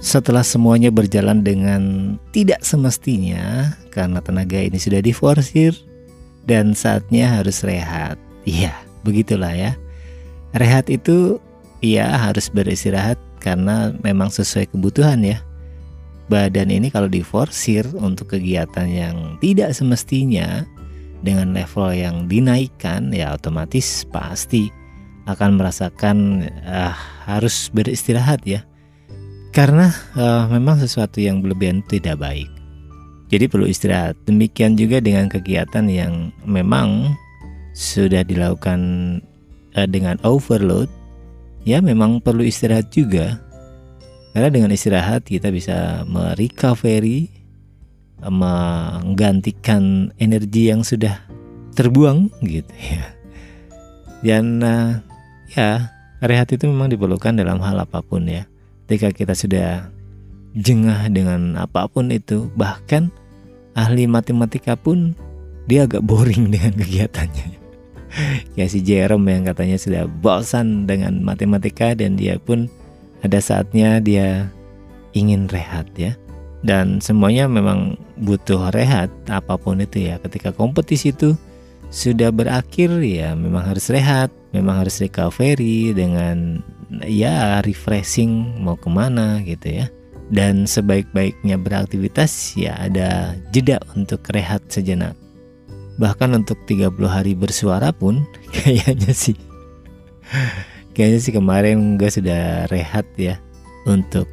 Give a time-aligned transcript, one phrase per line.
[0.00, 5.76] setelah semuanya berjalan dengan tidak semestinya karena tenaga ini sudah diforsir
[6.48, 8.16] dan saatnya harus rehat.
[8.48, 8.72] Iya,
[9.04, 9.76] begitulah ya.
[10.56, 11.36] Rehat itu
[11.84, 15.38] ya harus beristirahat karena memang sesuai kebutuhan ya.
[16.32, 20.64] Badan ini kalau diforsir untuk kegiatan yang tidak semestinya
[21.20, 24.72] dengan level yang dinaikkan ya otomatis pasti
[25.28, 26.96] akan merasakan uh,
[27.28, 28.64] harus beristirahat ya
[29.50, 32.46] karena uh, memang sesuatu yang berlebihan tidak baik.
[33.30, 34.18] Jadi perlu istirahat.
[34.26, 37.14] Demikian juga dengan kegiatan yang memang
[37.74, 38.80] sudah dilakukan
[39.74, 40.86] uh, dengan overload,
[41.66, 43.42] ya memang perlu istirahat juga.
[44.30, 47.26] Karena dengan istirahat kita bisa merecovery,
[48.22, 51.18] menggantikan energi yang sudah
[51.74, 53.06] terbuang gitu ya.
[54.22, 55.02] Dan uh,
[55.50, 55.90] ya
[56.22, 58.46] rehat itu memang diperlukan dalam hal apa pun ya
[58.90, 59.70] ketika kita sudah
[60.58, 63.06] jengah dengan apa pun itu bahkan
[63.78, 65.14] ahli matematika pun
[65.70, 67.62] dia agak boring dengan kegiatannya.
[68.58, 72.66] Ya si Jerome yang katanya sudah bosan dengan matematika dan dia pun
[73.22, 74.50] ada saatnya dia
[75.14, 76.18] ingin rehat ya.
[76.66, 80.18] Dan semuanya memang butuh rehat apa pun itu ya.
[80.18, 81.38] Ketika kompetisi itu
[81.94, 86.58] sudah berakhir ya memang harus rehat memang harus recovery dengan
[87.06, 89.86] ya refreshing mau ke mana gitu ya.
[90.30, 95.18] Dan sebaik-baiknya beraktivitas ya ada jeda untuk rehat sejenak.
[95.98, 98.22] Bahkan untuk 30 hari bersuara pun
[98.54, 99.34] kayaknya sih.
[100.94, 103.42] Kayaknya sih kemarin gue sudah rehat ya
[103.86, 104.28] untuk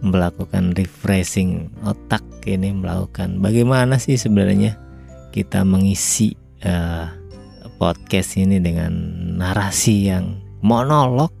[0.00, 4.78] melakukan refreshing otak ini melakukan bagaimana sih sebenarnya
[5.34, 7.10] kita mengisi uh,
[7.78, 8.90] podcast ini dengan
[9.38, 11.34] narasi yang monolog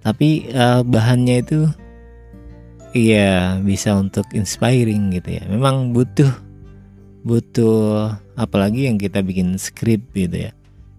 [0.00, 1.68] tapi uh, bahannya itu
[2.96, 5.44] ya bisa untuk inspiring gitu ya.
[5.46, 6.30] Memang butuh
[7.20, 10.52] butuh apalagi yang kita bikin skrip gitu ya.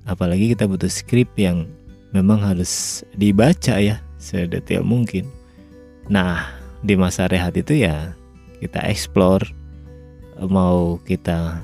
[0.05, 1.65] Apalagi kita butuh skrip yang
[2.13, 5.25] memang harus dibaca ya sedetail mungkin.
[6.07, 6.45] Nah
[6.81, 8.13] di masa rehat itu ya
[8.61, 9.45] kita explore
[10.41, 11.61] mau kita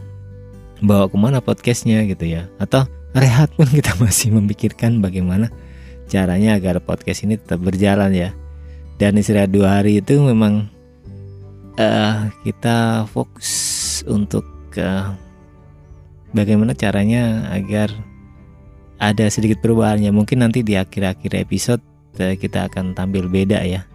[0.82, 2.50] bawa ke mana podcastnya gitu ya.
[2.58, 5.54] Atau rehat pun kita masih memikirkan bagaimana
[6.08, 8.30] caranya agar podcast ini tetap berjalan ya.
[8.98, 10.66] Dan istirahat dua hari itu memang
[11.78, 14.44] uh, kita fokus untuk
[14.82, 15.14] uh,
[16.34, 17.94] bagaimana caranya agar
[18.98, 20.10] ada sedikit perubahannya.
[20.10, 21.84] Mungkin nanti di akhir-akhir episode
[22.18, 23.86] uh, kita akan tampil beda ya.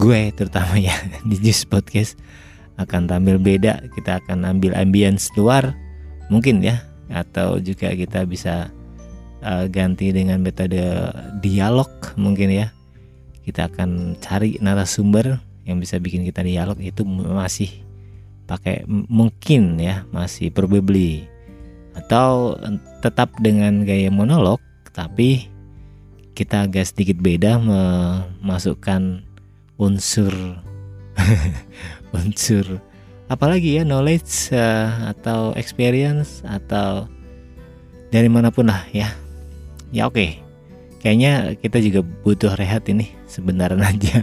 [0.00, 0.96] Gue terutama ya
[1.28, 2.16] di Juice Podcast
[2.80, 3.84] akan tampil beda.
[3.92, 5.76] Kita akan ambil ambience luar
[6.32, 8.72] mungkin ya atau juga kita bisa
[9.46, 10.82] uh, ganti dengan metode
[11.38, 12.66] dialog mungkin ya.
[13.46, 17.70] Kita akan cari narasumber yang bisa bikin kita dialog itu masih
[18.50, 21.30] pakai mungkin ya masih probably.
[21.94, 22.58] Atau
[23.00, 24.58] tetap dengan gaya monolog
[24.90, 25.46] tapi
[26.36, 29.24] kita agak sedikit beda memasukkan
[29.80, 30.32] unsur
[32.16, 32.80] unsur
[33.32, 37.08] apalagi ya knowledge uh, atau experience atau
[38.12, 39.08] dari mana pun lah ya
[39.96, 40.16] ya oke.
[40.20, 40.30] Okay.
[41.00, 44.20] kayaknya kita juga butuh rehat ini sebenarnya aja.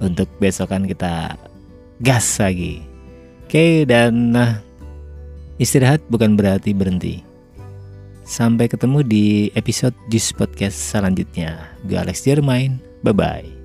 [0.00, 1.36] Untuk besokan kita
[2.00, 2.80] gas lagi.
[3.44, 4.62] Oke okay, dan nah,
[5.58, 7.26] istirahat bukan berarti berhenti.
[8.24, 9.26] Sampai ketemu di
[9.58, 11.74] episode Juice Podcast selanjutnya.
[11.82, 12.78] Gue Alex Jermain.
[13.02, 13.59] Bye bye